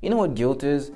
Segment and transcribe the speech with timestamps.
[0.00, 0.92] You know what guilt is?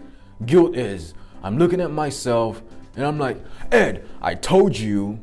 [0.47, 2.63] Guilt is I'm looking at myself
[2.97, 3.39] and I'm like,
[3.73, 5.19] Ed, I told you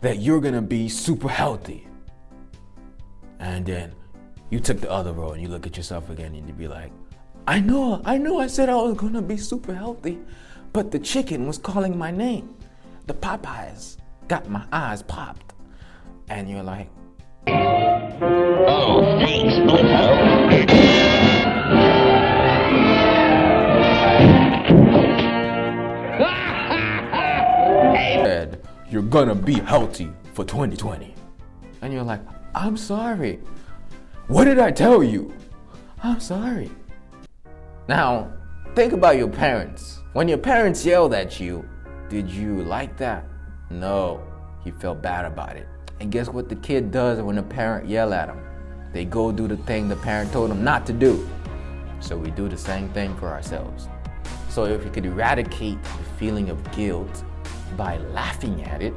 [0.00, 1.86] that you're gonna be super healthy.
[3.38, 3.94] And then
[4.50, 6.92] you took the other road and you look at yourself again and you be like,
[7.46, 10.18] I know, I know I said I was gonna be super healthy,
[10.72, 12.54] but the chicken was calling my name.
[13.06, 13.98] The Popeyes
[14.28, 15.54] got my eyes popped.
[16.28, 16.88] And you're like,
[17.48, 20.91] Oh, thanks, Ed,
[29.12, 31.14] gonna be healthy for 2020.
[31.82, 32.22] And you're like,
[32.54, 33.40] I'm sorry.
[34.28, 35.34] What did I tell you?
[36.02, 36.70] I'm sorry.
[37.88, 38.32] Now,
[38.74, 39.98] think about your parents.
[40.14, 41.68] When your parents yelled at you,
[42.08, 43.26] did you like that?
[43.68, 44.22] No,
[44.64, 45.68] you felt bad about it.
[46.00, 48.42] And guess what the kid does when the parent yell at him?
[48.94, 51.28] They go do the thing the parent told them not to do.
[52.00, 53.88] So we do the same thing for ourselves.
[54.48, 57.24] So if we could eradicate the feeling of guilt
[57.76, 58.94] by laughing at it,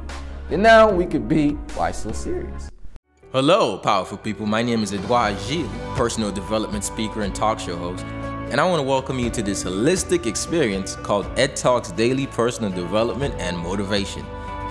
[0.48, 2.70] then now we could be why so serious?
[3.32, 4.46] Hello, powerful people.
[4.46, 8.04] My name is Edouard Gilles, personal development speaker and talk show host,
[8.50, 12.70] and I want to welcome you to this holistic experience called Ed Talks Daily Personal
[12.70, 14.24] Development and Motivation.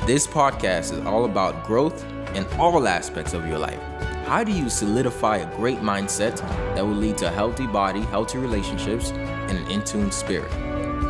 [0.05, 3.81] This podcast is all about growth in all aspects of your life.
[4.25, 6.37] How do you solidify a great mindset
[6.75, 10.51] that will lead to a healthy body, healthy relationships, and an in tune spirit?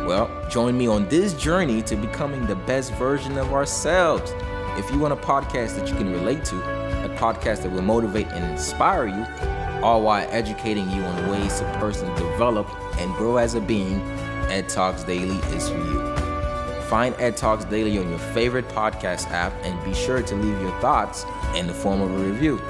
[0.06, 4.32] Well, join me on this journey to becoming the best version of ourselves.
[4.78, 6.56] If you want a podcast that you can relate to,
[7.04, 9.26] a podcast that will motivate and inspire you,
[9.82, 12.68] all while educating you on ways to personally develop
[13.00, 14.00] and grow as a being,
[14.48, 16.16] Ed Talks Daily is for you.
[16.82, 20.80] Find Ed Talks Daily on your favorite podcast app and be sure to leave your
[20.80, 22.60] thoughts in the form of a review.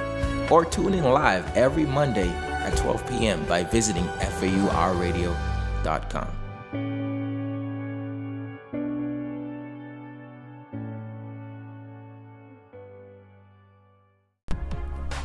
[0.51, 3.45] Or tune in live every Monday at 12 p.m.
[3.45, 4.07] by visiting
[4.41, 5.37] FAURadio.com.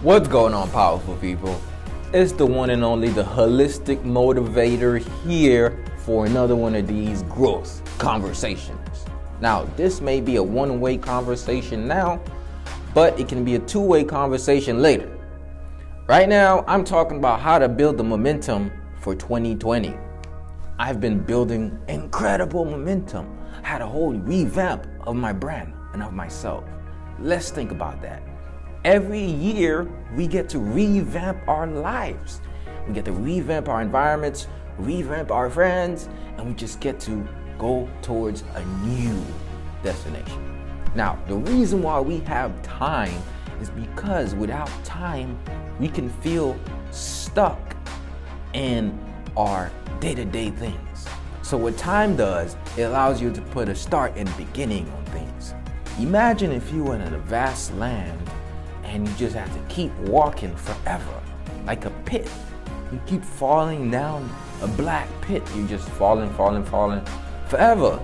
[0.04, 1.62] What's going on, powerful people?
[2.12, 7.84] It's the one and only, the holistic motivator here for another one of these growth
[8.00, 9.06] conversations.
[9.42, 12.20] Now, this may be a one way conversation now,
[12.96, 15.08] but it can be a two way conversation later.
[16.08, 19.96] Right now, I'm talking about how to build the momentum for 2020.
[20.80, 23.38] I've been building incredible momentum.
[23.64, 26.64] I had a whole revamp of my brand and of myself.
[27.20, 28.31] Let's think about that.
[28.84, 32.42] Every year, we get to revamp our lives.
[32.88, 34.47] We get to revamp our environments,
[34.80, 37.28] revamp our friends, and we just get to
[37.59, 39.24] go towards a new
[39.84, 40.66] destination.
[40.96, 43.22] Now, the reason why we have time
[43.62, 45.38] is because without time,
[45.80, 46.58] we can feel
[46.90, 47.59] stuck
[48.53, 48.97] in
[49.38, 51.08] our day to day things.
[51.44, 55.53] So, what time does, it allows you to put a start and beginning on things.
[56.00, 58.31] Imagine if you were in a vast land
[58.91, 61.22] and you just have to keep walking forever,
[61.66, 62.29] like a pit.
[62.91, 64.29] You keep falling down
[64.62, 65.41] a black pit.
[65.56, 67.02] You're just falling, falling, falling
[67.47, 68.02] forever.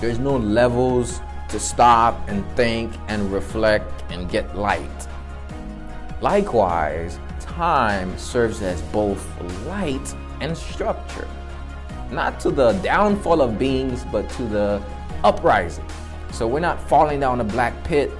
[0.00, 5.08] There's no levels to stop and think and reflect and get light.
[6.20, 9.26] Likewise, time serves as both
[9.66, 11.28] light and structure,
[12.12, 14.80] not to the downfall of beings, but to the
[15.24, 15.84] uprising.
[16.30, 18.10] So we're not falling down a black pit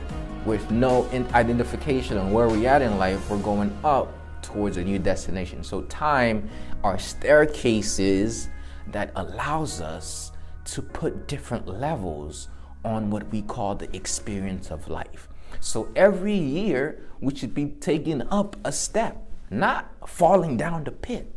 [0.44, 4.12] with no identification on where we're at in life, we're going up
[4.42, 5.64] towards a new destination.
[5.64, 6.48] So time
[6.82, 8.48] are staircases
[8.88, 10.32] that allows us
[10.66, 12.48] to put different levels
[12.84, 15.28] on what we call the experience of life.
[15.60, 19.16] So every year we should be taking up a step,
[19.50, 21.32] not falling down the pit.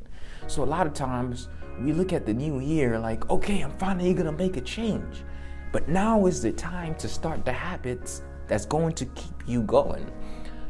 [0.47, 1.47] So a lot of times
[1.79, 5.23] we look at the new year like, okay, I'm finally gonna make a change.
[5.71, 10.09] But now is the time to start the habits that's going to keep you going.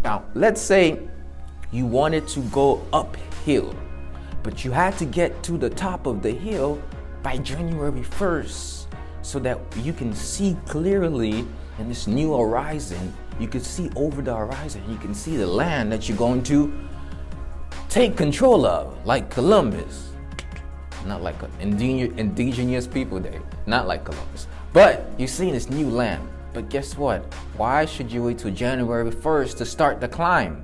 [0.04, 1.00] Now, let's say
[1.72, 3.76] you wanted to go uphill,
[4.44, 6.82] but you had to get to the top of the hill
[7.24, 8.86] by January 1st
[9.22, 11.46] so that you can see clearly
[11.80, 13.14] in this new horizon.
[13.40, 16.72] You can see over the horizon, you can see the land that you're going to
[17.90, 20.12] take control of, like Columbus.
[21.06, 24.48] Not like indigenous people day, not like Columbus.
[24.74, 27.32] But you see this new land but guess what?
[27.56, 30.64] Why should you wait till January 1st to start the climb?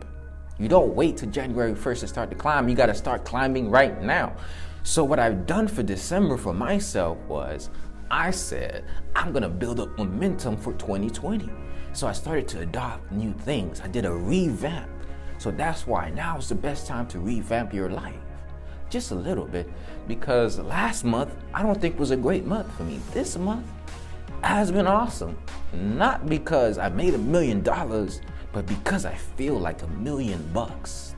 [0.58, 2.68] You don't wait till January 1st to start the climb.
[2.68, 4.36] You got to start climbing right now.
[4.82, 7.70] So, what I've done for December for myself was
[8.10, 8.86] I said,
[9.16, 11.48] I'm going to build up momentum for 2020.
[11.94, 13.80] So, I started to adopt new things.
[13.80, 14.90] I did a revamp.
[15.38, 18.16] So, that's why now is the best time to revamp your life.
[18.90, 19.70] just a little bit,
[20.08, 23.00] because last month I don't think was a great month for me.
[23.12, 23.68] This month
[24.46, 25.38] has been awesome.
[25.74, 31.16] Not because I made a million dollars, but because I feel like a million bucks.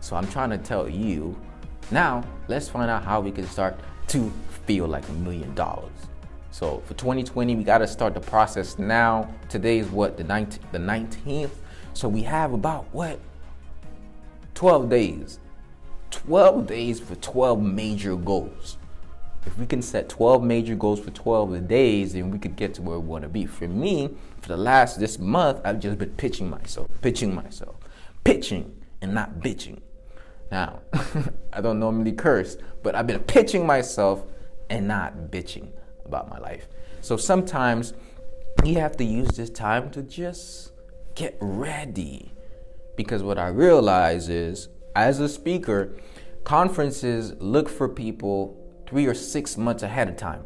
[0.00, 1.36] So I'm trying to tell you
[1.90, 3.78] now, let's find out how we can start
[4.08, 4.32] to
[4.66, 5.90] feel like a million dollars.
[6.50, 9.32] So for 2020, we got to start the process now.
[9.48, 11.50] Today is what the 19th, the 19th.
[11.92, 13.20] So we have about what
[14.54, 15.40] 12 days.
[16.10, 18.77] 12 days for 12 major goals.
[19.48, 22.82] If we can set 12 major goals for 12 days, then we could get to
[22.82, 23.46] where we want to be.
[23.46, 24.10] For me,
[24.42, 27.76] for the last this month, I've just been pitching myself, pitching myself,
[28.24, 29.80] pitching and not bitching.
[30.52, 30.80] Now,
[31.54, 34.22] I don't normally curse, but I've been pitching myself
[34.68, 35.70] and not bitching
[36.04, 36.68] about my life.
[37.00, 37.94] So sometimes
[38.66, 40.72] you have to use this time to just
[41.14, 42.34] get ready.
[42.96, 45.96] Because what I realize is, as a speaker,
[46.44, 48.57] conferences look for people
[48.88, 50.44] three or six months ahead of time.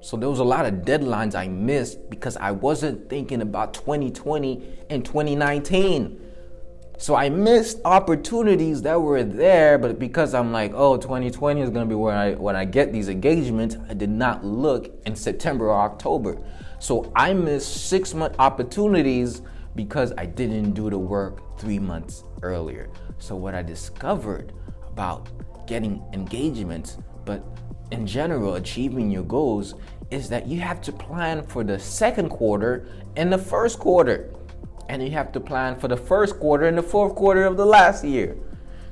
[0.00, 4.62] So there was a lot of deadlines I missed because I wasn't thinking about 2020
[4.90, 6.20] and 2019.
[6.98, 11.86] So I missed opportunities that were there, but because I'm like, oh, 2020 is gonna
[11.86, 15.80] be where I when I get these engagements, I did not look in September or
[15.80, 16.38] October.
[16.80, 19.42] So I missed six month opportunities
[19.74, 22.90] because I didn't do the work three months earlier.
[23.18, 24.52] So what I discovered
[24.88, 25.28] about
[25.68, 27.44] getting engagements, but
[27.90, 29.74] in general achieving your goals,
[30.10, 34.34] is that you have to plan for the second quarter and the first quarter
[34.88, 37.64] and you have to plan for the first quarter and the fourth quarter of the
[37.64, 38.36] last year.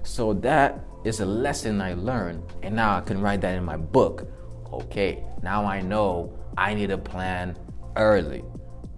[0.03, 3.77] So that is a lesson I learned, and now I can write that in my
[3.77, 4.29] book.
[4.73, 7.57] Okay, now I know I need to plan
[7.97, 8.45] early.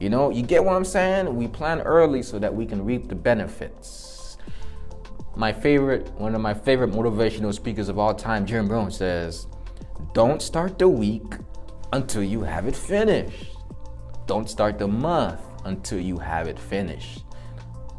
[0.00, 1.34] You know, you get what I'm saying?
[1.34, 4.38] We plan early so that we can reap the benefits.
[5.36, 9.46] My favorite, one of my favorite motivational speakers of all time, Jim Rohn, says,
[10.12, 11.34] Don't start the week
[11.92, 13.56] until you have it finished.
[14.26, 17.24] Don't start the month until you have it finished.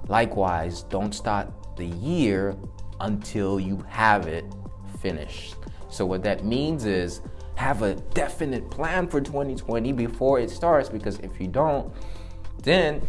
[0.07, 2.56] Likewise, don't start the year
[3.00, 4.46] until you have it
[5.01, 5.56] finished.
[5.90, 7.22] So, what that means is
[7.56, 11.94] have a definite plan for 2020 before it starts because if you don't,
[12.63, 13.06] then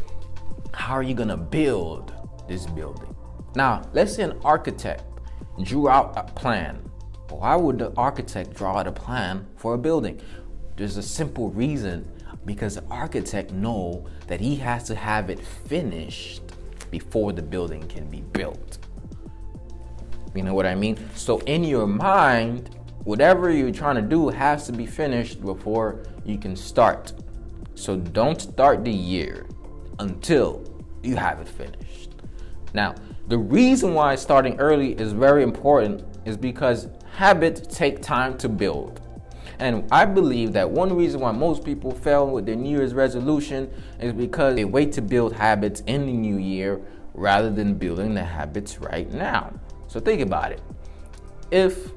[0.72, 2.12] how are you gonna build
[2.48, 3.14] this building?
[3.54, 5.04] Now, let's say an architect
[5.62, 6.89] drew out a plan.
[7.30, 10.20] Why would the architect draw a plan for a building?
[10.76, 12.10] There's a simple reason
[12.44, 16.42] because the architect know that he has to have it finished
[16.90, 18.78] before the building can be built.
[20.34, 20.98] You know what I mean?
[21.14, 26.38] So in your mind, whatever you're trying to do has to be finished before you
[26.38, 27.12] can start.
[27.74, 29.46] So don't start the year
[29.98, 30.64] until
[31.02, 32.10] you have it finished.
[32.74, 32.94] Now,
[33.28, 39.00] the reason why starting early is very important is because habits take time to build.
[39.58, 43.70] And I believe that one reason why most people fail with their New Year's resolution
[44.00, 46.80] is because they wait to build habits in the new year
[47.12, 49.52] rather than building the habits right now.
[49.88, 50.62] So think about it.
[51.50, 51.90] If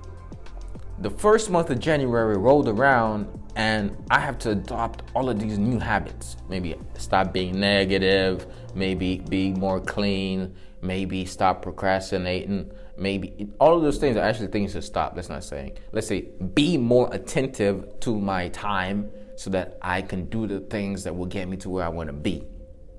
[1.00, 5.58] the first month of January rolled around and I have to adopt all of these
[5.58, 8.46] new habits, maybe stop being negative,
[8.76, 12.72] maybe be more clean, maybe stop procrastinating,
[13.04, 15.16] maybe all of those things are actually things to stop.
[15.16, 15.78] That's not saying.
[15.92, 21.04] Let's say be more attentive to my time so that I can do the things
[21.04, 22.48] that will get me to where I want to be.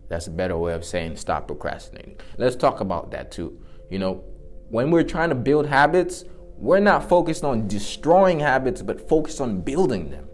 [0.08, 2.18] That's a better way of saying stop procrastinating.
[2.36, 3.58] Let's talk about that too.
[3.90, 4.24] You know,
[4.68, 6.24] when we're trying to build habits,
[6.56, 10.28] we're not focused on destroying habits, but focused on building them.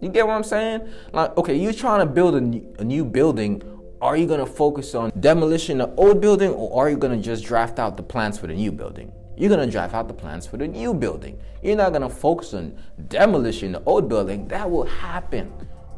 [0.00, 0.88] You get what I'm saying?
[1.12, 3.62] Like, okay, you're trying to build a new, a new building
[4.00, 7.22] are you going to focus on demolition of old building or are you going to
[7.22, 9.12] just draft out the plans for the new building?
[9.36, 11.40] You're going to draft out the plans for the new building.
[11.62, 12.76] You're not going to focus on
[13.08, 14.46] demolition the old building.
[14.48, 15.52] That will happen.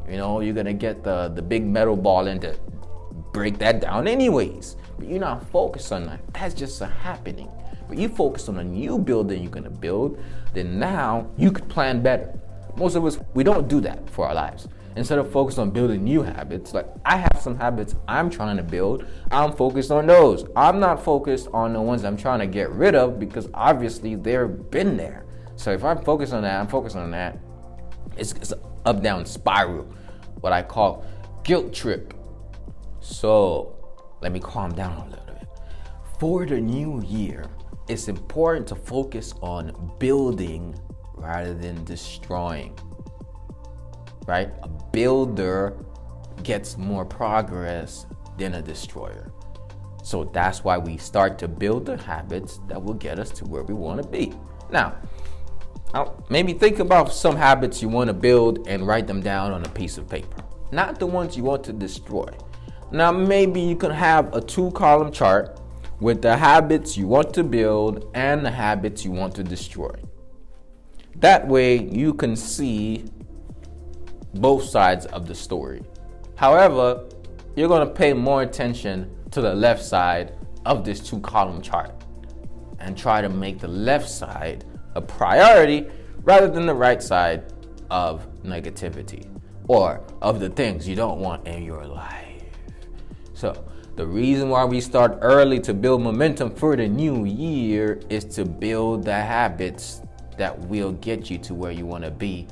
[0.09, 2.57] You know, you're going to get the, the big metal ball in to
[3.33, 4.77] break that down anyways.
[4.97, 6.21] But you're not focused on that.
[6.33, 7.49] That's just a happening.
[7.87, 10.19] But you focus on a new building you're going to build,
[10.53, 12.33] then now you could plan better.
[12.77, 16.03] Most of us, we don't do that for our lives instead of focus on building
[16.03, 20.45] new habits like i have some habits i'm trying to build i'm focused on those.
[20.55, 24.69] I'm not focused on the ones i'm trying to get rid of because obviously they've
[24.69, 25.25] been there.
[25.55, 27.37] So if i'm focused on that i'm focused on that.
[28.17, 28.53] It's, it's
[28.85, 29.85] up down spiral
[30.41, 31.05] what i call
[31.43, 32.13] guilt trip.
[32.99, 33.75] So
[34.21, 35.47] let me calm down a little bit.
[36.19, 37.45] For the new year
[37.87, 40.79] it's important to focus on building
[41.15, 42.77] rather than destroying
[44.27, 44.51] right?
[44.63, 45.77] A builder
[46.43, 48.05] gets more progress
[48.37, 49.31] than a destroyer.
[50.03, 53.63] So that's why we start to build the habits that will get us to where
[53.63, 54.33] we want to be.
[54.71, 54.95] Now,
[55.93, 59.65] Now, maybe think about some habits you want to build and write them down on
[59.65, 62.29] a piece of paper, not the ones you want to destroy.
[62.91, 65.59] Now, maybe you can have a two column chart
[65.99, 69.93] with the habits you want to build and the habits you want to destroy.
[71.17, 73.05] That way, you can see
[74.35, 75.83] both sides of the story.
[76.35, 77.05] However,
[77.55, 80.33] you're going to pay more attention to the left side
[80.65, 81.91] of this two column chart
[82.79, 85.87] and try to make the left side a priority
[86.23, 87.53] rather than the right side
[87.89, 89.27] of negativity
[89.67, 92.43] or of the things you don't want in your life.
[93.33, 98.23] So, the reason why we start early to build momentum for the new year is
[98.35, 100.01] to build the habits
[100.37, 102.47] that will get you to where you want to be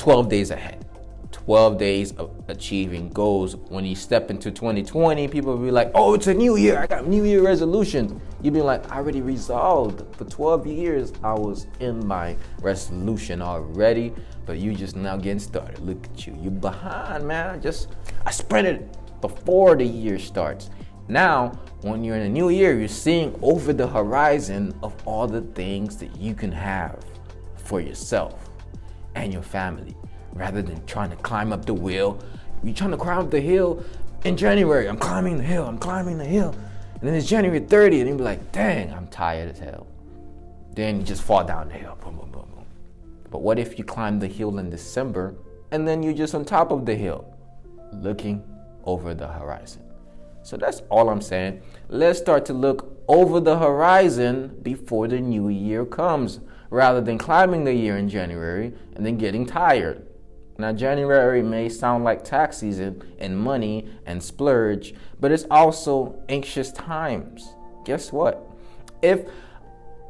[0.00, 0.86] 12 days ahead.
[1.30, 3.56] 12 days of achieving goals.
[3.68, 6.78] When you step into 2020, people will be like, oh, it's a new year.
[6.78, 8.18] I got New Year resolutions.
[8.40, 10.02] You'd be like, I already resolved.
[10.16, 14.14] For 12 years, I was in my resolution already,
[14.46, 15.78] but you just now getting started.
[15.80, 16.34] Look at you.
[16.40, 17.60] You're behind, man.
[17.60, 17.88] Just,
[18.24, 20.70] I sprinted before the year starts.
[21.08, 25.42] Now, when you're in a new year, you're seeing over the horizon of all the
[25.42, 27.04] things that you can have
[27.56, 28.49] for yourself
[29.20, 29.94] and your family
[30.32, 32.18] rather than trying to climb up the wheel.
[32.64, 33.84] You're trying to climb up the hill
[34.24, 34.88] in January.
[34.88, 35.66] I'm climbing the hill.
[35.66, 36.54] I'm climbing the hill.
[36.94, 39.86] And then it's January 30th, and you be like, dang, I'm tired as hell.
[40.74, 41.96] Then you just fall down the hill.
[42.02, 42.64] Boom, boom, boom, boom.
[43.30, 45.34] But what if you climb the hill in December
[45.70, 47.24] and then you're just on top of the hill
[47.92, 48.42] looking
[48.84, 49.82] over the horizon?
[50.42, 51.62] So that's all I'm saying.
[51.88, 57.64] Let's start to look over the horizon before the new year comes rather than climbing
[57.64, 60.06] the year in January and then getting tired.
[60.56, 66.70] Now, January may sound like tax season and money and splurge, but it's also anxious
[66.72, 67.54] times.
[67.84, 68.46] Guess what?
[69.02, 69.26] If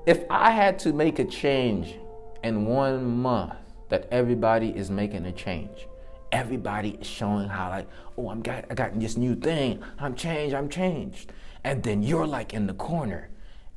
[0.07, 1.95] if I had to make a change
[2.43, 3.55] in one month
[3.91, 5.87] that everybody is making a change,
[6.33, 7.87] everybody is showing how like,
[8.19, 9.81] oh, I'm got I got this new thing.
[10.01, 11.33] I'm changed, I'm changed.
[11.63, 13.29] And then you're like in the corner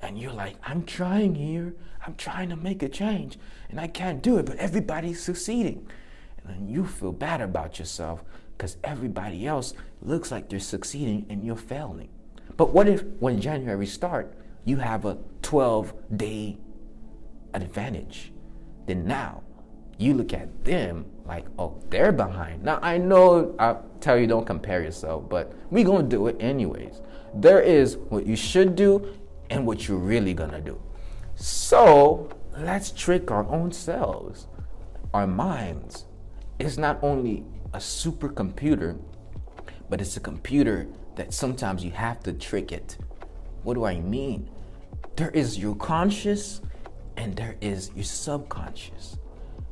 [0.03, 1.73] and you're like, I'm trying here.
[2.05, 5.87] I'm trying to make a change and I can't do it, but everybody's succeeding
[6.37, 8.23] and then you feel bad about yourself
[8.57, 12.09] because everybody else looks like they're succeeding and you're failing.
[12.57, 14.33] But what if when January start,
[14.65, 16.57] you have a 12 day
[17.53, 18.33] advantage?
[18.85, 19.43] Then now
[19.97, 22.63] you look at them like, oh, they're behind.
[22.63, 27.01] Now I know I tell you don't compare yourself, but we're gonna do it anyways.
[27.33, 29.07] There is what you should do
[29.49, 30.81] and what you're really gonna do.
[31.35, 34.47] So let's trick our own selves,
[35.13, 36.05] our minds,
[36.59, 38.97] it's not only a supercomputer,
[39.89, 42.97] but it's a computer that sometimes you have to trick it.
[43.63, 44.49] What do I mean?
[45.15, 46.61] There is your conscious
[47.17, 49.17] and there is your subconscious.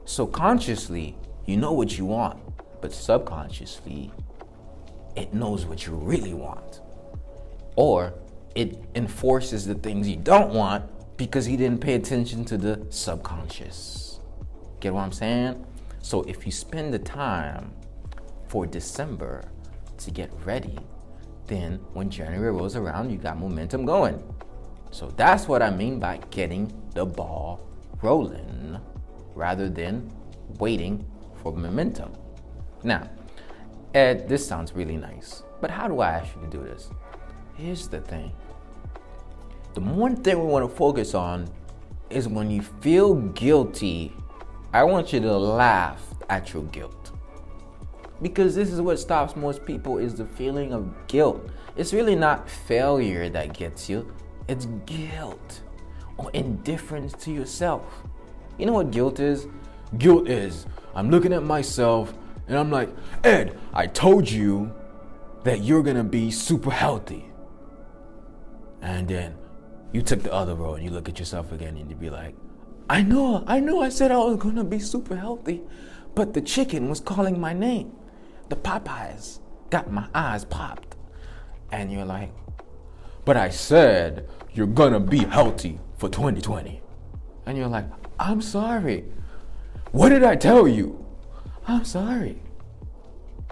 [0.06, 2.40] So consciously, you know what you want,
[2.82, 4.12] but subconsciously,
[5.16, 6.82] it knows what you really want.
[7.76, 8.14] Or
[8.56, 10.86] it enforces the things you don't want
[11.18, 14.20] because he didn't pay attention to the subconscious.
[14.80, 15.66] Get what I'm saying?
[16.02, 17.74] So if you spend the time
[18.48, 19.44] for December
[20.00, 20.78] to get ready,
[21.48, 24.22] then when January rolls around, you got momentum going.
[24.90, 27.68] So that's what I mean by getting the ball
[28.02, 28.80] rolling
[29.36, 30.12] rather than
[30.60, 31.06] waiting
[31.42, 32.14] for momentum.
[32.84, 33.10] Now,
[33.94, 36.90] Ed, this sounds really nice, but how do I actually do this?
[37.56, 38.32] Here's the thing
[39.74, 41.48] the one thing we want to focus on
[42.10, 44.14] is when you feel guilty
[44.74, 47.12] I want you to laugh at your guilt.
[48.22, 51.50] Because this is what stops most people is the feeling of guilt.
[51.76, 54.14] It's really not failure that gets you,
[54.48, 55.62] it's guilt
[56.18, 57.84] or indifference to yourself.
[58.58, 59.48] You know what guilt is?
[59.98, 60.66] Guilt is
[60.96, 62.14] I'm looking at myself
[62.48, 62.90] and I'm like,
[63.26, 64.74] Ed, I told you
[65.44, 67.31] that you're gonna be super healthy.
[68.82, 69.36] And then
[69.92, 72.36] you took the other road and you look at yourself again and you be like,
[72.90, 75.62] I know, I know I said I was gonna be super healthy,
[76.16, 77.94] but the chicken was calling my name.
[78.50, 80.96] The Popeyes got my eyes popped.
[81.72, 82.32] And you're like,
[83.24, 86.82] but I said you're gonna be healthy for 2020.
[87.46, 87.86] And you're like,
[88.20, 89.06] I'm sorry.
[89.92, 91.06] What did I tell you?
[91.68, 92.42] I'm sorry.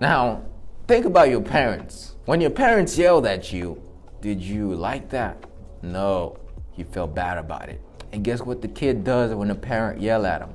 [0.02, 0.44] Now,
[0.88, 2.16] think about your parents.
[2.26, 3.82] When your parents yelled at you,
[4.22, 5.46] did you like that?
[5.82, 6.38] No,
[6.76, 7.82] you felt bad about it.
[8.12, 10.50] And guess what the kid does when the parent yell at him?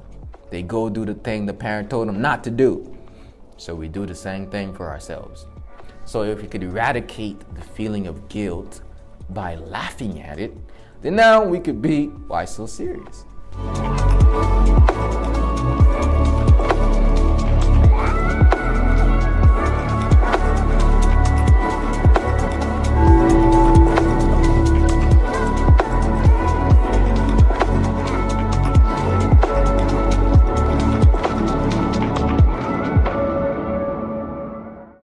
[0.51, 2.97] They go do the thing the parent told them not to do.
[3.57, 5.47] So we do the same thing for ourselves.
[6.05, 8.83] So if we could eradicate the feeling of guilt
[9.31, 10.55] by laughing at it,
[11.01, 13.25] then now we could be why so serious?